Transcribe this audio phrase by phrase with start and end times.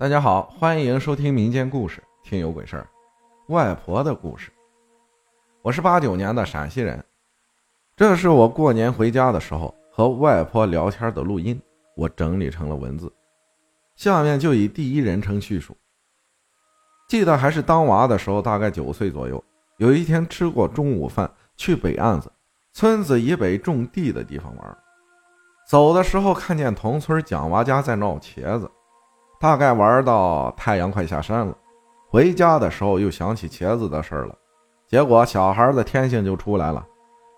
[0.00, 2.88] 大家好，欢迎收听民间故事，听有鬼事儿。
[3.48, 4.52] 外婆的故事。
[5.60, 7.04] 我是八九年的陕西人，
[7.96, 11.60] 这是我过年回家的时候和外婆聊天的录音，
[11.96, 13.12] 我整理成了文字，
[13.96, 15.76] 下面就以第一人称叙述。
[17.08, 19.42] 记得还是当娃的时候，大概九岁左右，
[19.78, 22.30] 有一天吃过中午饭，去北岸子
[22.72, 24.78] 村子以北种地的地方玩，
[25.68, 28.70] 走的时候看见同村蒋娃家在闹茄子。
[29.40, 31.56] 大概玩到太阳快下山了，
[32.10, 34.34] 回家的时候又想起茄子的事了，
[34.86, 36.84] 结果小孩的天性就出来了，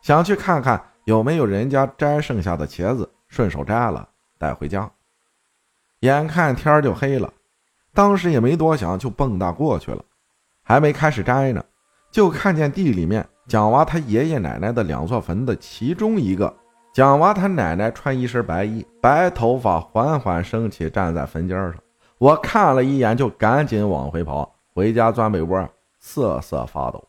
[0.01, 4.91] 想去看看有没有人家摘剩下的茄子，顺手摘了带回家。
[6.01, 7.31] 眼看天就黑了，
[7.93, 10.03] 当时也没多想，就蹦跶过去了。
[10.63, 11.63] 还没开始摘呢，
[12.11, 16.57] 就看见地里面蒋娃他爷爷奶奶的两座坟的其中一个，
[16.95, 21.75] 蒋娃他奶奶穿一身白衣，白头发缓缓升起，站在坟尖上。
[22.21, 25.67] 我看了一眼，就赶紧往回跑，回家钻被窝，
[25.99, 27.03] 瑟瑟发抖。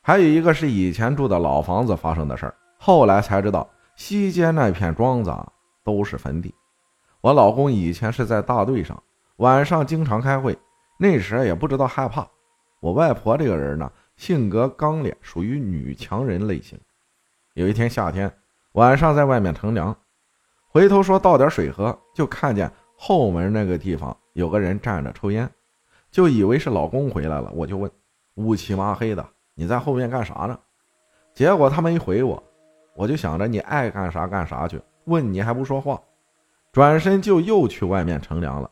[0.00, 5.34] 还有一个是以前住的老房子发生的事儿，后来才知道西街那片庄子
[5.82, 6.54] 都是坟地。
[7.20, 9.02] 我老公以前是在大队上，
[9.38, 10.56] 晚上经常开会，
[10.96, 12.24] 那时也不知道害怕。
[12.78, 16.78] 我外婆这个人呢，性格刚烈，属于女强人类型。
[17.54, 18.32] 有一天夏天
[18.74, 19.96] 晚上在外面乘凉，
[20.68, 22.70] 回头说倒点水喝，就看见。
[22.96, 25.48] 后门那个地方有个人站着抽烟，
[26.10, 27.90] 就以为是老公回来了，我就问
[28.36, 30.58] ：“乌漆麻黑的，你在后面干啥呢？”
[31.34, 32.42] 结果他没回我，
[32.94, 36.00] 我就想着你爱干啥干啥去，问你还不说话，
[36.72, 38.70] 转身就又去外面乘凉了。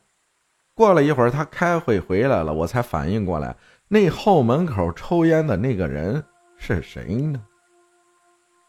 [0.74, 3.54] 过了一会儿，他开会回来了，我才反应过来，
[3.88, 6.24] 那后门口抽烟的那个人
[6.56, 7.42] 是谁呢？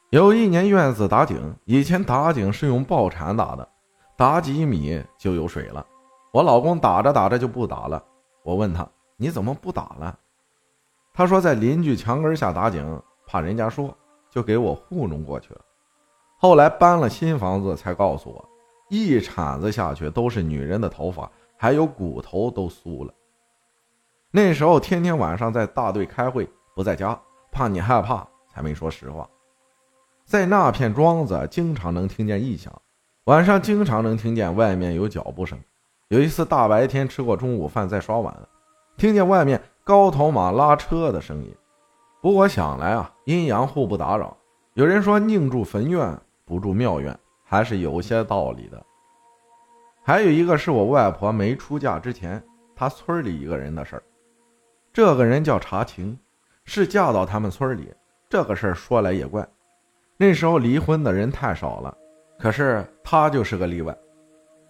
[0.09, 3.67] 有一年院子打井，以前打井是用抱铲打的。
[4.15, 5.85] 打几米就有水了，
[6.31, 8.03] 我老公打着打着就不打了。
[8.43, 10.17] 我问他：“你怎么不打了？”
[11.13, 13.95] 他说：“在邻居墙根下打井，怕人家说，
[14.29, 15.61] 就给我糊弄过去了。”
[16.37, 18.49] 后来搬了新房子，才告诉我，
[18.89, 23.13] 一铲子下去都是女人的头发，还有骨头都酥了。
[24.29, 27.17] 那时候天天晚上在大队开会，不在家，
[27.51, 29.27] 怕你害怕，才没说实话。
[30.25, 32.73] 在那片庄子，经常能听见异响。
[33.25, 35.57] 晚上经常能听见外面有脚步声。
[36.09, 38.35] 有一次大白天吃过中午饭在刷碗，
[38.97, 41.55] 听见外面高头马拉车的声音。
[42.21, 44.35] 不过想来啊，阴阳互不打扰。
[44.73, 48.85] 有人说宁住坟院不住庙院，还是有些道理的。
[50.03, 52.43] 还有一个是我外婆没出嫁之前，
[52.75, 54.03] 她村里一个人的事儿。
[54.91, 56.19] 这个人叫查晴，
[56.65, 57.93] 是嫁到他们村里。
[58.29, 59.47] 这个事儿说来也怪，
[60.17, 61.97] 那时候离婚的人太少了。
[62.37, 63.95] 可是他就是个例外。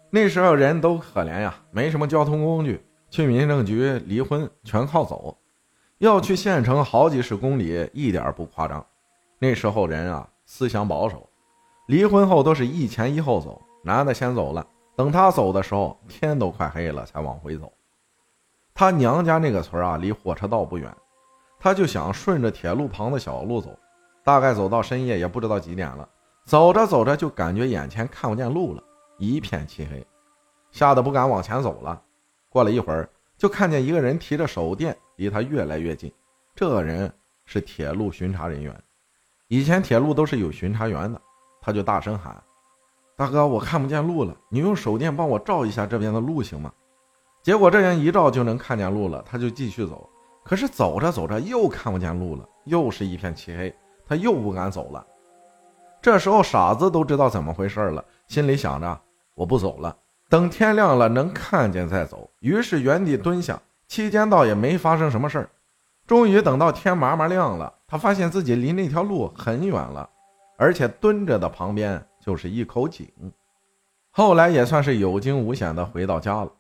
[0.10, 5.36] 那时候人都可怜呀，没什么交通工具，去民政局离婚全靠走，
[5.98, 8.86] 要去县城好几十公里，一点不夸张。
[9.40, 11.28] 那时候人啊，思想保守，
[11.88, 14.66] 离婚后都是一前一后走，男的先走了，
[14.96, 17.74] 等他走的时候，天都快黑了才往回走。
[18.76, 20.96] 他娘家那个村啊，离火车道不远，
[21.60, 23.70] 他就想顺着铁路旁的小路走，
[24.24, 26.08] 大概走到深夜，也不知道几点了。
[26.46, 28.84] 走着走着，就感觉眼前看不见路了，
[29.18, 30.06] 一片漆黑，
[30.72, 32.02] 吓得不敢往前走了。
[32.50, 36.12] 过了一会儿，就看见一个人提着手电，离他越来越近。
[36.54, 37.12] 这人
[37.46, 38.84] 是铁路巡查人员，
[39.48, 41.20] 以前铁路都是有巡查员的。
[41.62, 42.44] 他就大声喊
[43.16, 46.72] ：“大哥，我看不见路了，你用手电帮我照一下这边的路行吗？”
[47.42, 50.10] 结果这人一照就能看见路了，他就继续走。
[50.44, 53.74] 可是走着走着又看不见路了，又是一片漆黑，
[54.06, 55.08] 他又不敢走了。
[56.04, 59.02] 这时候傻子都知道怎么回事了，心里想着
[59.36, 59.96] 我不走了，
[60.28, 62.30] 等天亮了能看见再走。
[62.42, 65.50] 于是原地蹲下，期间倒也没发生什么事儿。
[66.06, 70.10] 终于等到天麻麻亮了，他发现自己离那条路很远了，
[70.58, 73.08] 而且蹲着的旁边就是一口井。
[74.12, 76.52] 后来也算是有惊无险的回到家了。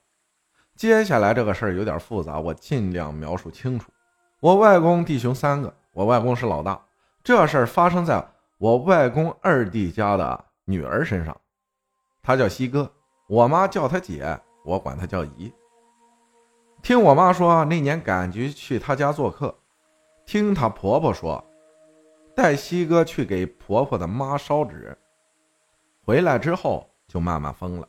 [0.77, 3.91] 接下来这个事儿有点复杂，我尽量描述清楚。
[4.39, 6.81] 我外公弟兄三个，我外公是老大。
[7.21, 8.25] 这事儿发生在。
[8.63, 11.35] 我外公二弟家的女儿身上，
[12.21, 12.89] 她叫西哥，
[13.27, 15.51] 我妈叫她姐，我管她叫姨。
[16.81, 19.53] 听我妈说，那年赶集去她家做客，
[20.25, 21.43] 听她婆婆说，
[22.33, 24.97] 带西哥去给婆婆的妈烧纸，
[26.05, 27.87] 回来之后就慢慢疯了。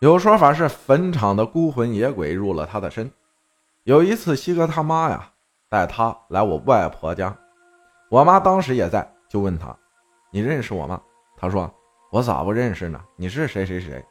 [0.00, 3.08] 有说法是坟场的孤魂野鬼入了他的身。
[3.84, 5.30] 有一次，西哥他妈呀
[5.68, 7.38] 带他来我外婆家，
[8.10, 9.78] 我妈当时也在，就问他。
[10.34, 11.00] 你认识我吗？
[11.36, 11.72] 他说
[12.10, 13.00] ：“我咋不认识呢？
[13.14, 14.04] 你是谁谁谁？”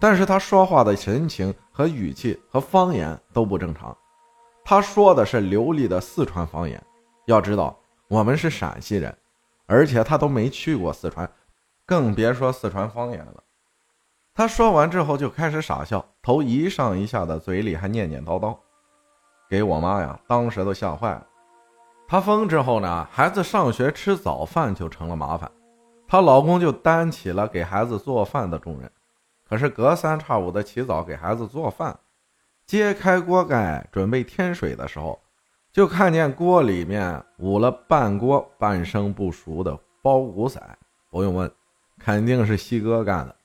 [0.00, 3.94] 但是他说话的神情和语气和方言都不正常。
[4.64, 6.82] 他说的是流利的四川方言，
[7.26, 7.78] 要知道
[8.08, 9.14] 我们是陕西人，
[9.66, 11.30] 而且他都没去过四川，
[11.84, 13.44] 更别说四川方言了。
[14.32, 18.56] 他说完之后就开始傻笑，头一上一下的，嘴里还念念叨叨，
[19.50, 21.26] 给我妈呀，当时都吓坏了。
[22.10, 25.48] 她疯之后呢，孩子上学吃早饭就成了麻烦，
[26.08, 28.90] 她老公就担起了给孩子做饭的重任。
[29.48, 31.96] 可是隔三差五的起早给孩子做饭。
[32.66, 35.20] 揭开锅盖准备添水的时候，
[35.72, 40.60] 就看见锅里面捂了半锅半生不熟的包谷仔。
[41.10, 41.48] 不用问，
[42.00, 43.36] 肯定是西哥干的，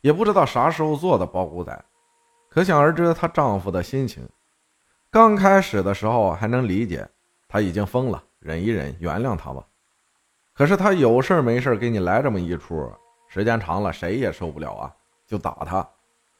[0.00, 1.84] 也不知道啥时候做的包谷仔，
[2.48, 4.28] 可想而知她丈夫的心情。
[5.10, 7.08] 刚开始的时候还能理解，
[7.48, 9.64] 他已经疯了，忍一忍，原谅他吧。
[10.54, 12.90] 可是他有事没事给你来这么一出，
[13.28, 14.94] 时间长了谁也受不了啊，
[15.26, 15.86] 就打他。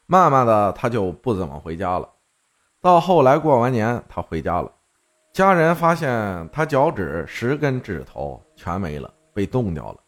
[0.05, 2.09] 慢慢的，他就不怎么回家了。
[2.81, 4.71] 到后来过完年，他回家了，
[5.33, 9.99] 家人发现他脚趾十根指头全没了，被冻掉了。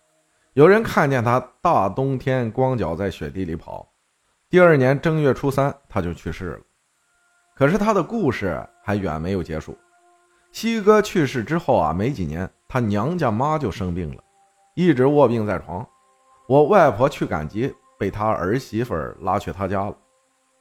[0.53, 3.87] 有人看见他大冬天光脚在雪地里跑。
[4.49, 6.59] 第二年正月初三，他就去世了。
[7.55, 9.77] 可是他的故事还远没有结束。
[10.51, 14.23] 西哥去世之后啊，没几年，他娘家妈就生病了，
[14.75, 15.87] 一直卧病在床。
[16.47, 19.95] 我外婆去赶集，被他儿媳妇拉去他家了，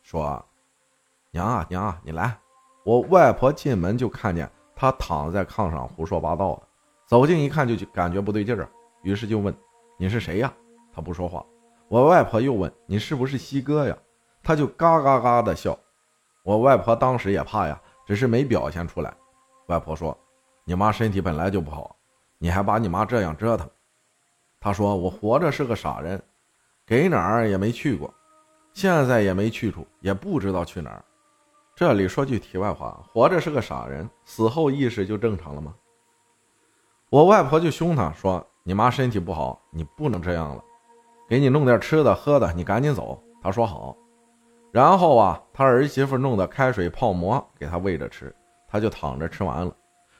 [0.02, 0.44] 说。
[1.30, 2.38] 娘啊娘啊，你来！
[2.84, 6.62] 我外婆进门就看见他躺在炕上胡说八道的，
[7.06, 8.66] 走近一看就感觉不对劲儿，
[9.02, 9.54] 于是就问
[9.98, 10.50] ：“你是谁呀？”
[10.90, 11.44] 他不说话。
[11.88, 13.96] 我外婆又问：“你是不是西哥呀？”
[14.42, 15.78] 他就嘎嘎嘎的笑。
[16.42, 19.14] 我外婆当时也怕呀，只是没表现出来。
[19.68, 20.16] 外婆说
[20.64, 21.96] ：“你妈身体本来就不好，
[22.38, 23.68] 你还把你妈这样折腾。”
[24.60, 26.20] 他说：“我活着是个傻人，
[26.86, 28.12] 给哪儿也没去过，
[28.72, 31.04] 现在也没去处，也不知道去哪儿。”
[31.76, 35.74] 这里说句题外话，活着是个傻人，死后意识就正常了吗？
[37.10, 40.64] 我外婆就凶他说：“你妈身体不好，你不能这样了，
[41.28, 43.96] 给你弄点吃的喝的，你赶紧走。”他说好。
[44.72, 48.34] 然后啊，他儿媳妇弄的开水泡馍给他喂着吃，
[48.68, 49.74] 他就躺着吃完了。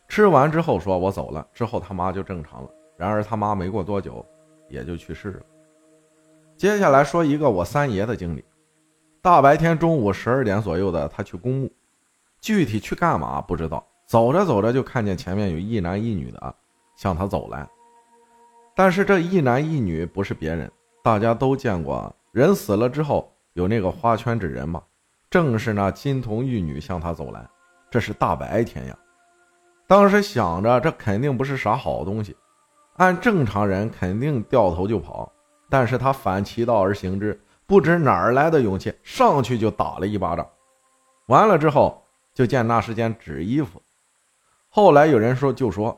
[0.08, 2.70] 吃完之后说：“我走了。”之后他妈就正常了。
[2.96, 4.24] 然而他妈没过多久
[4.68, 5.42] 也就去世了。
[6.56, 8.44] 接下来说一个我三爷的经历。
[9.20, 11.70] 大白天中午十二点左右的，他去公墓，
[12.40, 13.86] 具体去干嘛不知道。
[14.06, 16.54] 走着走着就看见前面有一男一女的
[16.96, 17.68] 向他走来，
[18.74, 20.72] 但是这一男一女不是别人，
[21.04, 24.82] 大家都见过，人死了之后有那个花圈纸人嘛，
[25.28, 27.46] 正是那金童玉女向他走来。
[27.90, 28.96] 这是大白天呀，
[29.86, 32.36] 当时想着这肯定不是啥好东西，
[32.96, 35.30] 按正常人肯定掉头就跑，
[35.70, 37.40] 但是他反其道而行之。
[37.66, 40.46] 不知哪儿来的勇气，上去就打了一巴掌。
[41.26, 42.02] 完了之后，
[42.32, 43.82] 就见那是件纸衣服。
[44.70, 45.94] 后来有人说，就说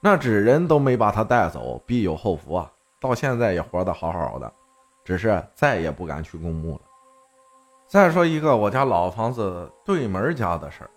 [0.00, 2.70] 那纸人都没把他带走，必有后福啊！
[3.00, 4.52] 到现在也活得好好的，
[5.04, 6.80] 只是再也不敢去公墓了。
[7.88, 10.90] 再说一个我家老房子对门家的事儿，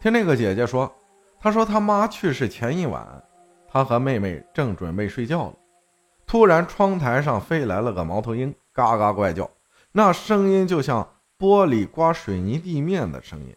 [0.00, 0.92] 听那个姐姐说，
[1.40, 3.04] 她说她妈去世前一晚，
[3.66, 5.54] 她和妹妹正准备睡觉了，
[6.24, 8.54] 突然窗台上飞来了个猫头鹰。
[8.72, 9.50] 嘎嘎怪叫，
[9.90, 13.56] 那声音就像玻璃刮水泥地面的声音。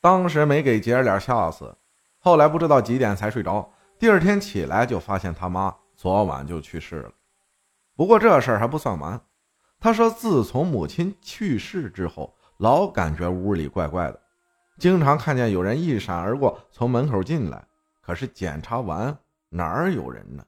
[0.00, 1.76] 当时没给姐俩吓死，
[2.18, 3.72] 后来不知道几点才睡着。
[3.96, 7.12] 第二天起来就发现他妈昨晚就去世了。
[7.94, 9.20] 不过这事儿还不算完，
[9.78, 14.20] 她说自从母亲去世之后，老感觉屋里怪怪的，
[14.78, 17.66] 经常看见有人一闪而过从门口进来，
[18.00, 19.16] 可是检查完
[19.48, 20.44] 哪儿有人呢？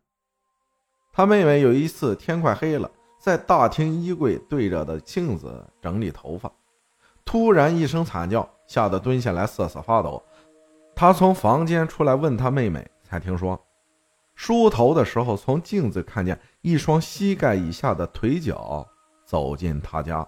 [1.12, 2.90] 他妹妹有一次天快黑了。
[3.18, 6.52] 在大厅衣柜对着的镜子整理头发，
[7.24, 10.22] 突然一声惨叫，吓得蹲下来瑟瑟发抖。
[10.94, 13.60] 他从房间出来问他妹妹，才听说，
[14.36, 18.86] 梳头的时候从镜子看见一双膝盖以下的腿脚
[19.24, 20.24] 走进他家。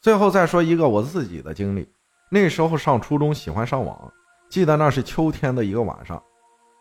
[0.00, 1.86] 最后再说一个我自己的经历，
[2.30, 4.12] 那时候上初中喜欢上网，
[4.50, 6.22] 记得那是秋天的一个晚上，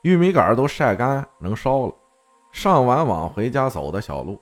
[0.01, 1.93] 玉米杆都晒干能烧了，
[2.51, 4.39] 上完网回家走的小路。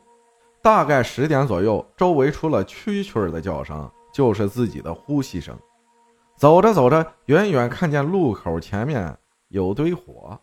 [0.62, 5.56] 大概十点左右，周围除了蛐蛐的叫声，就是自己的呼吸声。
[6.36, 9.16] 走着走着，远远看见路口前面
[9.50, 10.40] 有堆火，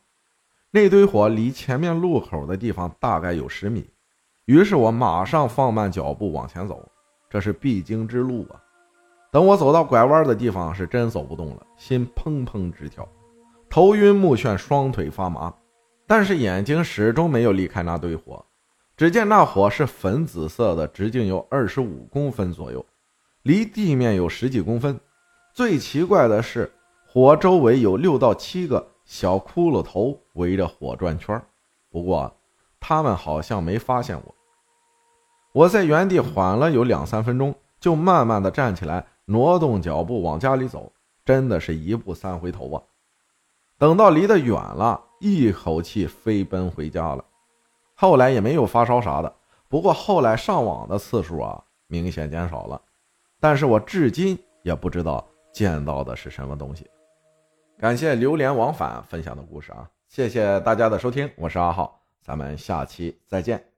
[0.71, 3.91] 那堆火离前面路口的地方大概有十米。
[4.45, 6.89] 于是我马上放慢脚步往前走，
[7.29, 8.63] 这是必经之路啊。
[9.33, 13.09] 等我走到拐弯的地方，是真走不动了，心砰砰直跳，
[13.71, 15.51] 头晕目眩，双腿发麻，
[16.07, 18.45] 但是眼睛始终没有离开那堆火。
[18.95, 22.85] 只见那火是粉紫色的，直径有二十五公分左右，
[23.45, 25.01] 离地面有十几公分。
[25.55, 26.71] 最奇怪的是，
[27.09, 31.41] 火周围有六到七个小骷髅头围着火转圈
[31.91, 32.31] 不过，
[32.79, 34.35] 他们好像没发现我。
[35.55, 40.93] 我在原地缓了有两三分钟，就慢慢的站起来，挪动脚步往家里走。
[41.25, 42.83] 真的是一步三回头啊！
[43.79, 47.25] 等到离得远了，一口气飞奔回家了。
[47.95, 49.33] 后来也没有发烧啥的，
[49.69, 52.83] 不过后来上网的次数啊明显减少了。
[53.39, 56.91] 但是我至今也不知道见到的是什么东西。
[57.79, 59.89] 感谢流连往返分享的故事啊！
[60.09, 63.72] 谢谢大家的收听，我是阿浩，咱们下期再见。